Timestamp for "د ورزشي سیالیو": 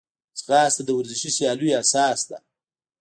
0.85-1.77